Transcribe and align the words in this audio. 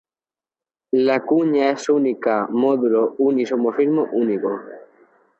La 0.95 1.23
cuña 1.23 1.69
es 1.69 1.87
única 1.87 2.47
módulo 2.49 3.13
un 3.19 3.39
isomorfismo 3.39 4.07
único. 4.11 4.59